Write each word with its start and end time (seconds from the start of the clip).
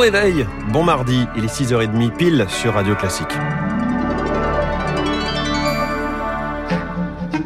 réveil, 0.00 0.46
bon 0.72 0.82
mardi, 0.82 1.26
il 1.36 1.44
est 1.44 1.48
6h30 1.48 2.16
pile 2.16 2.46
sur 2.48 2.72
Radio 2.72 2.94
Classique. 2.94 3.36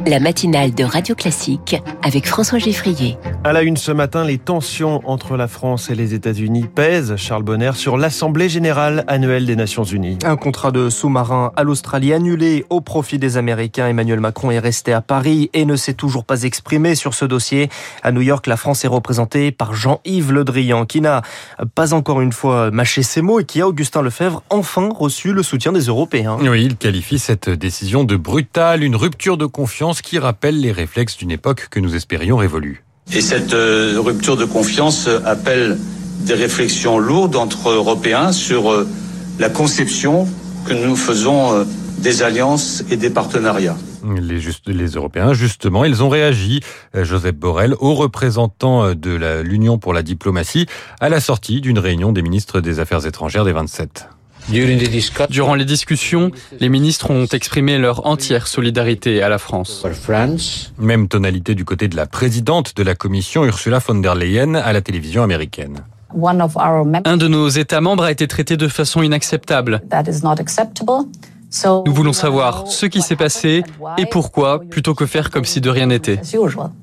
La 0.07 0.21
matinale 0.21 0.75
de 0.75 0.85
Radio 0.85 1.15
Classique 1.15 1.77
avec 2.03 2.27
François 2.27 2.59
Geffrier. 2.59 3.17
À 3.43 3.55
la 3.55 3.63
une 3.63 3.79
ce 3.79 3.91
matin, 3.91 4.25
les 4.25 4.37
tensions 4.37 5.01
entre 5.05 5.37
la 5.39 5.49
France 5.49 5.89
et 5.89 5.95
les 5.95 6.13
États-Unis 6.13 6.67
pèsent, 6.75 7.17
Charles 7.17 7.43
Bonner, 7.43 7.73
sur 7.75 7.97
l'Assemblée 7.97 8.51
générale 8.51 9.05
annuelle 9.07 9.47
des 9.47 9.57
Nations 9.57 9.85
Unies. 9.85 10.19
Un 10.25 10.37
contrat 10.37 10.73
de 10.73 10.91
sous-marin 10.91 11.53
à 11.57 11.63
l'Australie 11.63 12.13
annulé 12.13 12.67
au 12.69 12.83
profit 12.83 13.19
des 13.19 13.39
Américains. 13.39 13.87
Emmanuel 13.87 14.21
Macron 14.21 14.51
est 14.51 14.59
resté 14.59 14.93
à 14.93 15.01
Paris 15.01 15.49
et 15.55 15.65
ne 15.65 15.77
s'est 15.77 15.95
toujours 15.95 16.25
pas 16.25 16.43
exprimé 16.43 16.95
sur 16.95 17.15
ce 17.15 17.25
dossier. 17.25 17.71
À 18.03 18.13
New 18.13 18.23
York, 18.23 18.47
la 18.47 18.59
France 18.59 18.85
est 18.85 18.89
représentée 18.89 19.53
par 19.53 19.75
Jean-Yves 19.75 20.33
Le 20.33 20.45
Drian, 20.45 20.85
qui 20.85 21.01
n'a 21.01 21.23
pas 21.75 21.95
encore 21.95 22.21
une 22.21 22.33
fois 22.33 22.71
mâché 22.71 23.03
ses 23.03 23.23
mots 23.23 23.41
et 23.41 23.45
qui 23.45 23.63
a, 23.63 23.69
Augustin 23.69 24.03
Lefebvre, 24.03 24.43
enfin 24.51 24.91
reçu 24.95 25.33
le 25.33 25.43
soutien 25.43 25.73
des 25.73 25.85
Européens. 25.85 26.37
Oui, 26.43 26.65
il 26.65 26.77
qualifie 26.77 27.19
cette 27.19 27.49
décision 27.49 28.05
de 28.05 28.17
brutale, 28.17 28.83
une 28.83 28.97
rupture 28.97 29.39
de 29.39 29.47
confiance 29.47 29.94
qui 30.03 30.19
rappelle 30.19 30.61
les 30.61 30.73
réflexes 30.73 31.17
d'une 31.17 31.31
époque 31.31 31.69
que 31.71 31.81
nous 31.81 31.95
espérions 31.95 32.37
révolue. 32.37 32.85
Et 33.13 33.21
cette 33.21 33.53
euh, 33.53 33.97
rupture 33.99 34.37
de 34.37 34.45
confiance 34.45 35.09
appelle 35.25 35.79
des 36.21 36.35
réflexions 36.35 36.99
lourdes 36.99 37.37
entre 37.37 37.71
Européens 37.71 38.33
sur 38.33 38.73
euh, 38.73 38.89
la 39.39 39.51
conception 39.51 40.27
que 40.67 40.73
nous 40.73 40.97
faisons 40.97 41.53
euh, 41.53 41.65
des 41.99 42.23
alliances 42.23 42.83
et 42.91 42.97
des 42.97 43.11
partenariats. 43.11 43.77
Les, 44.21 44.39
juste, 44.39 44.69
les 44.69 44.89
Européens, 44.89 45.33
justement, 45.33 45.85
ils 45.85 46.03
ont 46.03 46.11
réagi, 46.11 46.61
Joseph 46.93 47.37
Borrell, 47.37 47.75
aux 47.81 47.95
représentants 47.95 48.95
de 48.95 49.41
l'Union 49.41 49.79
pour 49.79 49.95
la 49.95 50.03
diplomatie, 50.03 50.67
à 51.01 51.09
la 51.09 51.21
sortie 51.21 51.63
d'une 51.63 51.79
réunion 51.79 52.13
des 52.13 52.21
ministres 52.21 52.61
des 52.61 52.81
Affaires 52.81 53.07
étrangères 53.07 53.47
des 53.47 53.53
27. 53.53 54.09
Durant 54.49 55.55
les 55.55 55.65
discussions, 55.65 56.31
les 56.61 56.69
ministres 56.69 57.11
ont 57.11 57.27
exprimé 57.27 57.79
leur 57.79 58.07
entière 58.07 58.47
solidarité 58.47 59.23
à 59.23 59.29
la 59.29 59.39
France. 59.39 59.85
Même 60.79 61.09
tonalité 61.09 61.55
du 61.55 61.65
côté 61.65 61.89
de 61.89 61.97
la 61.97 62.07
présidente 62.07 62.77
de 62.77 62.83
la 62.83 62.95
Commission, 62.95 63.45
Ursula 63.45 63.79
von 63.79 63.97
der 63.97 64.15
Leyen, 64.15 64.55
à 64.55 64.73
la 64.73 64.81
télévision 64.81 65.23
américaine. 65.23 65.85
Un 67.05 67.17
de 67.17 67.29
nos 67.29 67.49
États 67.49 67.81
membres 67.81 68.05
a 68.05 68.13
été 68.13 68.29
traité 68.29 68.57
de 68.57 68.69
façon 68.69 69.03
inacceptable. 69.03 69.83
Nous 71.87 71.95
voulons 71.95 72.13
savoir 72.13 72.67
ce 72.67 72.87
qui 72.87 73.01
s'est 73.01 73.17
passé 73.17 73.63
et 73.97 74.07
pourquoi, 74.07 74.61
plutôt 74.61 74.95
que 74.95 75.07
faire 75.07 75.31
comme 75.31 75.45
si 75.45 75.61
de 75.61 75.71
rien 75.71 75.87
n'était. 75.87 76.21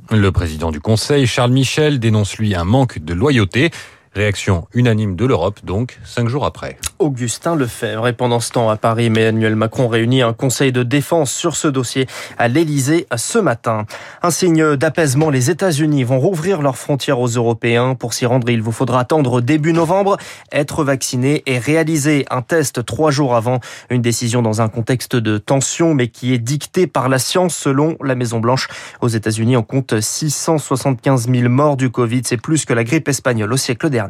Le 0.09 0.31
président 0.31 0.71
du 0.71 0.79
Conseil, 0.79 1.27
Charles 1.27 1.51
Michel, 1.51 1.99
dénonce 1.99 2.37
lui 2.37 2.55
un 2.55 2.63
manque 2.63 2.99
de 2.99 3.13
loyauté. 3.13 3.71
Réaction 4.13 4.67
unanime 4.73 5.15
de 5.15 5.23
l'Europe, 5.23 5.61
donc, 5.63 5.97
cinq 6.03 6.27
jours 6.27 6.45
après. 6.45 6.77
Augustin 6.99 7.55
Lefebvre. 7.55 8.09
Et 8.09 8.13
pendant 8.13 8.41
ce 8.41 8.51
temps, 8.51 8.69
à 8.69 8.75
Paris, 8.75 9.05
Emmanuel 9.05 9.55
Macron 9.55 9.87
réunit 9.87 10.21
un 10.21 10.33
conseil 10.33 10.73
de 10.73 10.83
défense 10.83 11.31
sur 11.31 11.55
ce 11.55 11.69
dossier 11.69 12.07
à 12.37 12.49
l'Elysée 12.49 13.07
ce 13.15 13.39
matin. 13.39 13.85
Un 14.21 14.29
signe 14.29 14.75
d'apaisement, 14.75 15.29
les 15.29 15.49
États-Unis 15.49 16.03
vont 16.03 16.19
rouvrir 16.19 16.61
leurs 16.61 16.77
frontières 16.77 17.21
aux 17.21 17.29
Européens. 17.29 17.95
Pour 17.95 18.13
s'y 18.13 18.25
rendre, 18.25 18.49
il 18.49 18.61
vous 18.61 18.73
faudra 18.73 18.99
attendre 18.99 19.39
début 19.39 19.71
novembre, 19.71 20.17
être 20.51 20.83
vacciné 20.83 21.41
et 21.45 21.57
réaliser 21.57 22.25
un 22.29 22.41
test 22.41 22.83
trois 22.85 23.11
jours 23.11 23.33
avant. 23.33 23.61
Une 23.89 24.01
décision 24.01 24.41
dans 24.41 24.61
un 24.61 24.67
contexte 24.67 25.15
de 25.15 25.37
tension, 25.37 25.93
mais 25.93 26.09
qui 26.09 26.33
est 26.33 26.37
dictée 26.37 26.85
par 26.85 27.07
la 27.07 27.17
science 27.17 27.55
selon 27.55 27.95
la 28.03 28.15
Maison-Blanche. 28.15 28.67
Aux 28.99 29.07
États-Unis, 29.07 29.55
on 29.55 29.63
compte 29.63 30.01
675 30.01 31.29
000 31.31 31.47
morts 31.47 31.77
du 31.77 31.89
Covid. 31.89 32.23
C'est 32.25 32.35
plus 32.35 32.65
que 32.65 32.73
la 32.73 32.83
grippe 32.83 33.07
espagnole 33.07 33.53
au 33.53 33.57
siècle 33.57 33.89
dernier. 33.89 34.00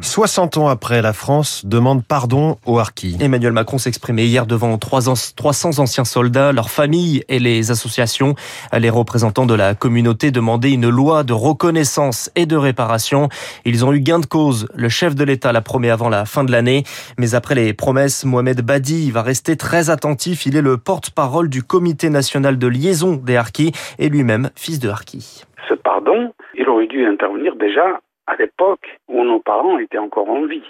60 0.00 0.56
ans 0.56 0.68
après, 0.68 1.02
la 1.02 1.12
France 1.12 1.64
demande 1.64 2.04
pardon 2.04 2.58
aux 2.66 2.78
harkis. 2.78 3.16
Emmanuel 3.20 3.52
Macron 3.52 3.78
s'exprimait 3.78 4.26
hier 4.26 4.46
devant 4.46 4.78
300 4.78 5.78
anciens 5.78 6.04
soldats, 6.04 6.52
leurs 6.52 6.70
familles 6.70 7.24
et 7.28 7.38
les 7.38 7.70
associations. 7.70 8.34
Les 8.76 8.90
représentants 8.90 9.46
de 9.46 9.54
la 9.54 9.74
communauté 9.74 10.30
demandaient 10.30 10.72
une 10.72 10.88
loi 10.88 11.24
de 11.24 11.32
reconnaissance 11.32 12.30
et 12.34 12.46
de 12.46 12.56
réparation. 12.56 13.28
Ils 13.64 13.84
ont 13.84 13.92
eu 13.92 14.00
gain 14.00 14.18
de 14.18 14.26
cause. 14.26 14.68
Le 14.74 14.88
chef 14.88 15.14
de 15.14 15.24
l'État 15.24 15.52
l'a 15.52 15.60
promis 15.60 15.90
avant 15.90 16.08
la 16.08 16.24
fin 16.24 16.44
de 16.44 16.52
l'année. 16.52 16.84
Mais 17.18 17.34
après 17.34 17.54
les 17.54 17.72
promesses, 17.72 18.24
Mohamed 18.24 18.62
Badi 18.62 19.10
va 19.10 19.22
rester 19.22 19.56
très 19.56 19.90
attentif. 19.90 20.46
Il 20.46 20.56
est 20.56 20.62
le 20.62 20.76
porte-parole 20.76 21.48
du 21.48 21.62
comité 21.62 22.10
national 22.10 22.58
de 22.58 22.66
liaison 22.66 23.14
des 23.14 23.36
harkis 23.36 23.72
et 23.98 24.08
lui-même 24.08 24.50
fils 24.54 24.78
de 24.78 24.88
harkis. 24.88 25.44
Ce 25.68 25.74
pardon, 25.74 26.32
il 26.54 26.68
aurait 26.68 26.86
dû 26.86 27.04
intervenir 27.06 27.56
déjà 27.56 28.00
à 28.26 28.36
l'époque 28.36 28.98
où 29.08 29.22
nos 29.24 29.40
parents 29.40 29.78
étaient 29.78 29.98
encore 29.98 30.28
en 30.28 30.46
vie. 30.46 30.64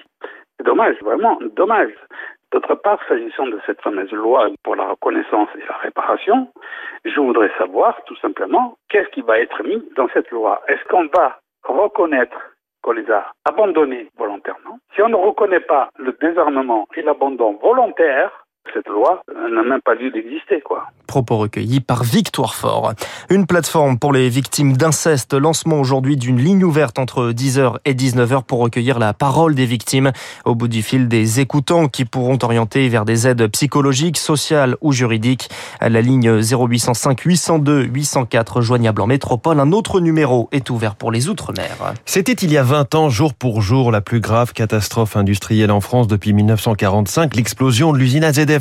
C'est 0.56 0.66
dommage, 0.66 0.96
vraiment 1.02 1.38
dommage. 1.54 1.92
D'autre 2.52 2.74
part, 2.76 3.00
s'agissant 3.08 3.46
de 3.46 3.58
cette 3.66 3.80
fameuse 3.82 4.12
loi 4.12 4.48
pour 4.62 4.76
la 4.76 4.84
reconnaissance 4.84 5.48
et 5.56 5.66
la 5.68 5.76
réparation, 5.78 6.48
je 7.04 7.20
voudrais 7.20 7.50
savoir 7.58 8.00
tout 8.04 8.16
simplement 8.16 8.76
qu'est-ce 8.88 9.08
qui 9.10 9.22
va 9.22 9.40
être 9.40 9.62
mis 9.64 9.82
dans 9.96 10.08
cette 10.14 10.30
loi? 10.30 10.62
Est-ce 10.68 10.84
qu'on 10.88 11.08
va 11.14 11.40
reconnaître 11.64 12.38
qu'on 12.82 12.92
les 12.92 13.10
a 13.10 13.32
abandonnés 13.44 14.08
volontairement? 14.16 14.78
Si 14.94 15.02
on 15.02 15.08
ne 15.08 15.16
reconnaît 15.16 15.60
pas 15.60 15.90
le 15.98 16.12
désarmement 16.12 16.86
et 16.94 17.02
l'abandon 17.02 17.58
volontaire, 17.60 18.45
cette 18.75 18.88
loi 18.88 19.22
n'a 19.28 19.62
même 19.62 19.81
pas 19.84 19.94
lieu 19.94 20.10
d'exister, 20.10 20.60
quoi. 20.60 20.87
Propos 21.06 21.37
recueillis 21.38 21.81
par 21.81 22.03
Victoire 22.03 22.54
Fort. 22.54 22.93
Une 23.31 23.47
plateforme 23.47 23.99
pour 23.99 24.12
les 24.12 24.28
victimes 24.28 24.77
d'inceste. 24.77 25.34
Lancement 25.34 25.78
aujourd'hui 25.78 26.16
d'une 26.16 26.38
ligne 26.38 26.65
ouverte 26.65 26.99
entre 26.99 27.31
10h 27.31 27.77
et 27.84 27.94
19h 27.94 28.43
pour 28.43 28.59
recueillir 28.59 28.99
la 28.99 29.15
parole 29.15 29.54
des 29.54 29.66
victimes. 29.66 30.12
Au 30.44 30.54
bout 30.54 30.69
du 30.69 30.82
fil, 30.82 31.06
des 31.09 31.41
écoutants 31.41 31.87
qui 31.87 32.04
pourront 32.04 32.38
orienter 32.43 32.88
vers 32.88 33.04
des 33.04 33.28
aides 33.28 33.47
psychologiques, 33.49 34.19
sociales 34.19 34.77
ou 34.81 34.93
juridiques. 34.93 35.48
La 35.81 36.00
ligne 36.00 36.41
0805 36.41 37.21
802 37.21 37.83
804 37.84 38.60
joignable 38.60 39.00
en 39.03 39.06
métropole. 39.06 39.60
Un 39.60 39.72
autre 39.72 40.00
numéro 40.00 40.48
est 40.53 40.71
ouvert 40.71 40.97
pour 40.97 41.12
les 41.12 41.28
Outre-mer. 41.28 41.94
C'était 42.04 42.33
il 42.33 42.53
y 42.53 42.59
a 42.59 42.62
20 42.62 42.94
ans, 42.94 43.09
jour 43.10 43.34
pour 43.34 43.62
jour, 43.62 43.93
la 43.93 44.00
plus 44.00 44.21
grave 44.21 44.53
catastrophe 44.53 45.16
industrielle 45.16 45.71
en 45.71 45.81
France 45.81 46.09
depuis 46.09 46.33
1945, 46.33 47.37
l'explosion 47.37 47.93
de 47.93 47.98
l'usine 47.98 48.25
AZF 48.25 48.55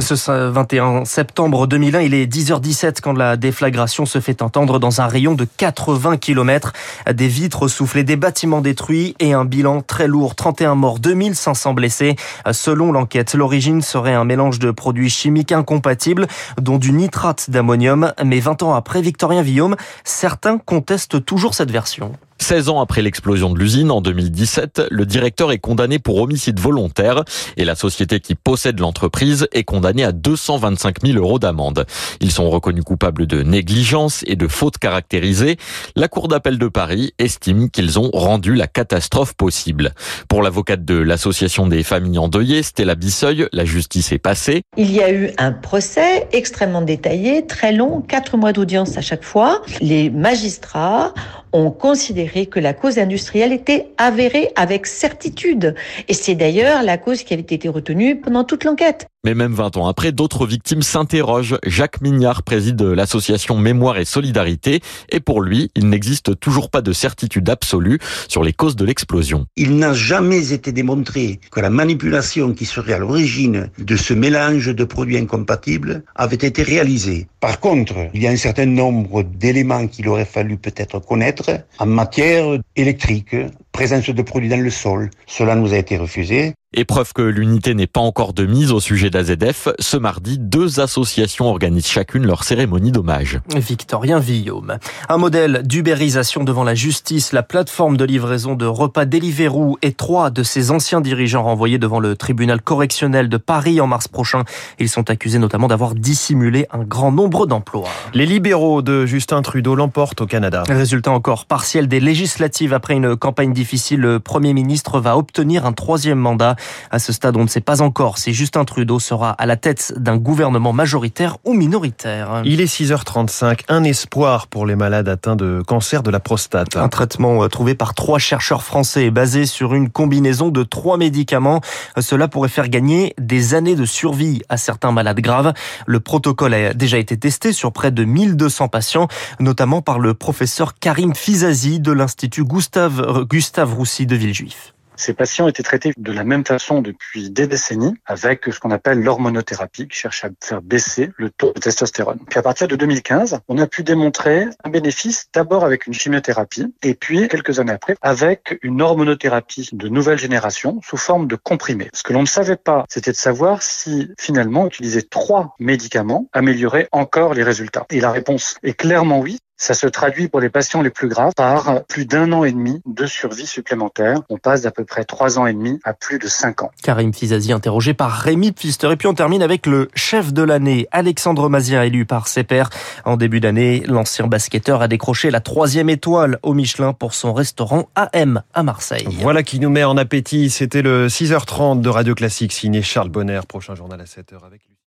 Ce 0.00 0.50
21 0.50 1.04
septembre 1.04 1.66
2001, 1.66 2.00
il 2.00 2.14
est 2.14 2.26
10h17 2.26 3.00
quand 3.02 3.12
la 3.12 3.36
déflagration 3.36 4.06
se 4.06 4.20
fait 4.20 4.42
entendre 4.42 4.78
dans 4.78 5.00
un 5.00 5.06
rayon 5.06 5.34
de 5.34 5.44
80 5.44 6.16
km. 6.16 6.72
Des 7.12 7.28
vitres 7.28 7.68
soufflées, 7.68 8.04
des 8.04 8.16
bâtiments 8.16 8.60
détruits 8.60 9.14
et 9.20 9.32
un 9.32 9.44
bilan 9.44 9.82
très 9.82 10.08
lourd. 10.08 10.34
31 10.34 10.74
morts, 10.74 10.98
2500 10.98 11.74
blessés. 11.74 12.16
Selon 12.52 12.92
l'enquête, 12.92 13.34
l'origine 13.34 13.82
serait 13.82 14.14
un 14.14 14.24
mélange 14.24 14.58
de 14.58 14.70
produits 14.70 15.10
chimiques 15.10 15.52
incompatibles, 15.52 16.26
dont 16.60 16.78
du 16.78 16.92
nitrate 16.92 17.50
d'ammonium. 17.50 18.12
Mais 18.24 18.40
20 18.40 18.62
ans 18.62 18.74
après, 18.74 19.02
Victorien 19.02 19.42
Villaume, 19.42 19.76
certains 20.04 20.58
contestent 20.58 21.24
toujours 21.24 21.54
cette 21.54 21.70
version. 21.70 22.12
16 22.50 22.68
ans 22.68 22.80
après 22.80 23.00
l'explosion 23.00 23.50
de 23.50 23.60
l'usine 23.60 23.92
en 23.92 24.00
2017, 24.00 24.82
le 24.90 25.06
directeur 25.06 25.52
est 25.52 25.58
condamné 25.58 26.00
pour 26.00 26.16
homicide 26.16 26.58
volontaire 26.58 27.22
et 27.56 27.64
la 27.64 27.76
société 27.76 28.18
qui 28.18 28.34
possède 28.34 28.80
l'entreprise 28.80 29.46
est 29.52 29.62
condamnée 29.62 30.02
à 30.02 30.10
225 30.10 30.96
000 31.06 31.16
euros 31.16 31.38
d'amende. 31.38 31.86
Ils 32.20 32.32
sont 32.32 32.50
reconnus 32.50 32.82
coupables 32.82 33.28
de 33.28 33.44
négligence 33.44 34.24
et 34.26 34.34
de 34.34 34.48
faute 34.48 34.78
caractérisée. 34.78 35.58
La 35.94 36.08
Cour 36.08 36.26
d'appel 36.26 36.58
de 36.58 36.66
Paris 36.66 37.12
estime 37.20 37.70
qu'ils 37.70 38.00
ont 38.00 38.10
rendu 38.12 38.56
la 38.56 38.66
catastrophe 38.66 39.34
possible. 39.34 39.92
Pour 40.28 40.42
l'avocate 40.42 40.84
de 40.84 40.96
l'association 40.96 41.68
des 41.68 41.84
familles 41.84 42.18
endeuillées, 42.18 42.64
Stella 42.64 42.96
Bisseuil, 42.96 43.46
la 43.52 43.64
justice 43.64 44.10
est 44.10 44.18
passée. 44.18 44.62
Il 44.76 44.90
y 44.90 45.00
a 45.00 45.12
eu 45.12 45.30
un 45.38 45.52
procès 45.52 46.26
extrêmement 46.32 46.82
détaillé, 46.82 47.46
très 47.46 47.70
long, 47.70 48.00
quatre 48.00 48.36
mois 48.36 48.52
d'audience 48.52 48.98
à 48.98 49.02
chaque 49.02 49.22
fois. 49.22 49.62
Les 49.80 50.10
magistrats 50.10 51.14
ont 51.52 51.70
considéré 51.70 52.39
que 52.46 52.60
la 52.60 52.74
cause 52.74 52.98
industrielle 52.98 53.52
était 53.52 53.88
avérée 53.98 54.50
avec 54.56 54.86
certitude. 54.86 55.74
Et 56.08 56.14
c'est 56.14 56.34
d'ailleurs 56.34 56.82
la 56.82 56.98
cause 56.98 57.22
qui 57.22 57.34
avait 57.34 57.42
été 57.42 57.68
retenue 57.68 58.20
pendant 58.20 58.44
toute 58.44 58.64
l'enquête. 58.64 59.08
Mais 59.22 59.34
même 59.34 59.52
20 59.52 59.76
ans 59.76 59.86
après, 59.86 60.12
d'autres 60.12 60.46
victimes 60.46 60.80
s'interrogent. 60.80 61.58
Jacques 61.66 62.00
Mignard 62.00 62.42
préside 62.42 62.80
l'association 62.80 63.58
Mémoire 63.58 63.98
et 63.98 64.06
Solidarité 64.06 64.80
et 65.10 65.20
pour 65.20 65.42
lui, 65.42 65.70
il 65.74 65.90
n'existe 65.90 66.40
toujours 66.40 66.70
pas 66.70 66.80
de 66.80 66.92
certitude 66.92 67.50
absolue 67.50 67.98
sur 68.28 68.42
les 68.42 68.54
causes 68.54 68.76
de 68.76 68.86
l'explosion. 68.86 69.44
Il 69.56 69.76
n'a 69.76 69.92
jamais 69.92 70.54
été 70.54 70.72
démontré 70.72 71.40
que 71.50 71.60
la 71.60 71.68
manipulation 71.68 72.54
qui 72.54 72.64
serait 72.64 72.94
à 72.94 72.98
l'origine 72.98 73.70
de 73.78 73.96
ce 73.96 74.14
mélange 74.14 74.74
de 74.74 74.84
produits 74.84 75.18
incompatibles 75.18 76.02
avait 76.14 76.36
été 76.36 76.62
réalisée. 76.62 77.28
Par 77.40 77.58
contre, 77.58 77.94
il 78.12 78.22
y 78.22 78.26
a 78.26 78.30
un 78.30 78.36
certain 78.36 78.66
nombre 78.66 79.22
d'éléments 79.22 79.86
qu'il 79.86 80.06
aurait 80.08 80.26
fallu 80.26 80.58
peut-être 80.58 80.98
connaître 80.98 81.64
en 81.78 81.86
matière 81.86 82.58
électrique, 82.76 83.34
présence 83.80 84.10
de 84.10 84.20
produits 84.20 84.50
dans 84.50 84.60
le 84.60 84.68
sol. 84.68 85.08
Cela 85.26 85.54
nous 85.54 85.72
a 85.72 85.78
été 85.78 85.96
refusé. 85.96 86.52
Et 86.72 86.84
preuve 86.84 87.12
que 87.12 87.22
l'unité 87.22 87.74
n'est 87.74 87.88
pas 87.88 88.00
encore 88.00 88.32
de 88.32 88.46
mise 88.46 88.70
au 88.70 88.78
sujet 88.78 89.10
d'AZF, 89.10 89.70
ce 89.80 89.96
mardi, 89.96 90.38
deux 90.38 90.78
associations 90.78 91.46
organisent 91.46 91.88
chacune 91.88 92.24
leur 92.24 92.44
cérémonie 92.44 92.92
d'hommage. 92.92 93.40
Victorien 93.56 94.20
Villaume. 94.20 94.76
Un 95.08 95.16
modèle 95.16 95.62
d'ubérisation 95.64 96.44
devant 96.44 96.62
la 96.62 96.76
justice, 96.76 97.32
la 97.32 97.42
plateforme 97.42 97.96
de 97.96 98.04
livraison 98.04 98.54
de 98.54 98.66
repas 98.66 99.04
Deliveroo 99.04 99.78
et 99.82 99.92
trois 99.92 100.30
de 100.30 100.44
ses 100.44 100.70
anciens 100.70 101.00
dirigeants 101.00 101.42
renvoyés 101.42 101.78
devant 101.78 101.98
le 101.98 102.14
tribunal 102.14 102.60
correctionnel 102.60 103.28
de 103.28 103.36
Paris 103.36 103.80
en 103.80 103.88
mars 103.88 104.06
prochain. 104.06 104.44
Ils 104.78 104.90
sont 104.90 105.10
accusés 105.10 105.40
notamment 105.40 105.66
d'avoir 105.66 105.96
dissimulé 105.96 106.66
un 106.70 106.84
grand 106.84 107.10
nombre 107.10 107.46
d'emplois. 107.46 107.88
Les 108.14 108.26
libéraux 108.26 108.82
de 108.82 109.06
Justin 109.06 109.42
Trudeau 109.42 109.74
l'emportent 109.74 110.20
au 110.20 110.26
Canada. 110.26 110.62
Résultat 110.68 111.10
encore 111.10 111.46
partiel 111.46 111.88
des 111.88 111.98
législatives 111.98 112.74
après 112.74 112.94
une 112.94 113.16
campagne 113.16 113.52
difficile. 113.52 113.69
Le 113.90 114.18
Premier 114.18 114.52
ministre 114.52 114.98
va 114.98 115.16
obtenir 115.16 115.64
un 115.64 115.72
troisième 115.72 116.18
mandat. 116.18 116.56
À 116.90 116.98
ce 116.98 117.12
stade, 117.12 117.36
on 117.36 117.44
ne 117.44 117.48
sait 117.48 117.60
pas 117.60 117.82
encore 117.82 118.18
si 118.18 118.34
Justin 118.34 118.64
Trudeau 118.64 118.98
sera 118.98 119.30
à 119.30 119.46
la 119.46 119.56
tête 119.56 119.94
d'un 119.96 120.16
gouvernement 120.16 120.72
majoritaire 120.72 121.36
ou 121.44 121.52
minoritaire. 121.52 122.42
Il 122.44 122.60
est 122.60 122.64
6h35. 122.64 123.60
Un 123.68 123.84
espoir 123.84 124.48
pour 124.48 124.66
les 124.66 124.74
malades 124.74 125.08
atteints 125.08 125.36
de 125.36 125.62
cancer 125.64 126.02
de 126.02 126.10
la 126.10 126.18
prostate. 126.18 126.76
Un 126.76 126.88
traitement 126.88 127.44
euh, 127.44 127.48
trouvé 127.48 127.76
par 127.76 127.94
trois 127.94 128.18
chercheurs 128.18 128.64
français 128.64 129.10
basé 129.10 129.46
sur 129.46 129.72
une 129.72 129.88
combinaison 129.88 130.48
de 130.48 130.64
trois 130.64 130.96
médicaments. 130.96 131.60
Cela 132.00 132.26
pourrait 132.26 132.48
faire 132.48 132.68
gagner 132.68 133.14
des 133.18 133.54
années 133.54 133.76
de 133.76 133.84
survie 133.84 134.42
à 134.48 134.56
certains 134.56 134.90
malades 134.90 135.20
graves. 135.20 135.52
Le 135.86 136.00
protocole 136.00 136.54
a 136.54 136.74
déjà 136.74 136.98
été 136.98 137.16
testé 137.16 137.52
sur 137.52 137.72
près 137.72 137.92
de 137.92 138.04
1200 138.04 138.66
patients, 138.66 139.06
notamment 139.38 139.80
par 139.80 140.00
le 140.00 140.14
professeur 140.14 140.74
Karim 140.74 141.14
Fizazi 141.14 141.78
de 141.78 141.92
l'Institut 141.92 142.44
Gustave, 142.44 143.24
Gustave 143.26 143.49
Roussy 143.58 144.06
de 144.06 144.16
Villejuif. 144.16 144.74
Ces 145.00 145.14
patients 145.14 145.48
étaient 145.48 145.62
traités 145.62 145.94
de 145.96 146.12
la 146.12 146.24
même 146.24 146.44
façon 146.44 146.82
depuis 146.82 147.30
des 147.30 147.46
décennies 147.46 147.94
avec 148.04 148.44
ce 148.52 148.60
qu'on 148.60 148.70
appelle 148.70 149.00
l'hormonothérapie 149.00 149.88
qui 149.88 149.96
cherche 149.96 150.26
à 150.26 150.28
faire 150.44 150.60
baisser 150.60 151.10
le 151.16 151.30
taux 151.30 151.54
de 151.54 151.58
testostérone. 151.58 152.18
Puis 152.28 152.38
à 152.38 152.42
partir 152.42 152.68
de 152.68 152.76
2015, 152.76 153.40
on 153.48 153.56
a 153.56 153.66
pu 153.66 153.82
démontrer 153.82 154.44
un 154.62 154.68
bénéfice 154.68 155.28
d'abord 155.32 155.64
avec 155.64 155.86
une 155.86 155.94
chimiothérapie 155.94 156.74
et 156.82 156.92
puis 156.92 157.28
quelques 157.28 157.60
années 157.60 157.72
après 157.72 157.96
avec 158.02 158.58
une 158.60 158.82
hormonothérapie 158.82 159.70
de 159.72 159.88
nouvelle 159.88 160.18
génération 160.18 160.82
sous 160.84 160.98
forme 160.98 161.26
de 161.26 161.36
comprimés. 161.36 161.88
Ce 161.94 162.02
que 162.02 162.12
l'on 162.12 162.20
ne 162.20 162.26
savait 162.26 162.56
pas, 162.56 162.84
c'était 162.90 163.12
de 163.12 163.16
savoir 163.16 163.62
si 163.62 164.10
finalement 164.18 164.66
utiliser 164.66 165.02
trois 165.02 165.54
médicaments 165.58 166.28
améliorait 166.34 166.88
encore 166.92 167.32
les 167.32 167.42
résultats. 167.42 167.86
Et 167.88 168.00
la 168.00 168.10
réponse 168.10 168.58
est 168.62 168.74
clairement 168.74 169.20
oui. 169.20 169.38
Ça 169.60 169.74
se 169.74 169.86
traduit 169.86 170.28
pour 170.28 170.40
les 170.40 170.48
patients 170.48 170.80
les 170.80 170.88
plus 170.88 171.08
graves 171.08 171.34
par 171.36 171.84
plus 171.84 172.06
d'un 172.06 172.32
an 172.32 172.44
et 172.44 172.52
demi 172.52 172.80
de 172.86 173.04
survie 173.04 173.44
supplémentaire. 173.44 174.22
On 174.30 174.38
passe 174.38 174.62
d'à 174.62 174.70
peu 174.70 174.86
près 174.86 175.04
trois 175.04 175.38
ans 175.38 175.46
et 175.46 175.52
demi 175.52 175.78
à 175.84 175.92
plus 175.92 176.18
de 176.18 176.28
cinq 176.28 176.62
ans. 176.62 176.70
Karim 176.82 177.12
Fizazi 177.12 177.52
interrogé 177.52 177.92
par 177.92 178.10
Rémi 178.10 178.52
Pfister. 178.52 178.90
Et 178.90 178.96
puis 178.96 179.06
on 179.06 179.12
termine 179.12 179.42
avec 179.42 179.66
le 179.66 179.90
chef 179.94 180.32
de 180.32 180.42
l'année, 180.42 180.88
Alexandre 180.92 181.50
Mazia, 181.50 181.84
élu 181.84 182.06
par 182.06 182.26
ses 182.26 182.42
pairs. 182.42 182.70
En 183.04 183.18
début 183.18 183.40
d'année, 183.40 183.82
l'ancien 183.86 184.28
basketteur 184.28 184.80
a 184.80 184.88
décroché 184.88 185.30
la 185.30 185.40
troisième 185.40 185.90
étoile 185.90 186.38
au 186.42 186.54
Michelin 186.54 186.94
pour 186.94 187.12
son 187.12 187.34
restaurant 187.34 187.90
AM 187.96 188.42
à 188.54 188.62
Marseille. 188.62 189.08
Voilà 189.20 189.42
qui 189.42 189.60
nous 189.60 189.68
met 189.68 189.84
en 189.84 189.98
appétit. 189.98 190.48
C'était 190.48 190.80
le 190.80 191.08
6h30 191.08 191.82
de 191.82 191.88
Radio 191.90 192.14
Classique, 192.14 192.54
signé 192.54 192.80
Charles 192.80 193.10
Bonner. 193.10 193.40
Prochain 193.46 193.74
journal 193.74 194.00
à 194.00 194.04
7h 194.04 194.42
avec 194.42 194.62
lui. 194.62 194.70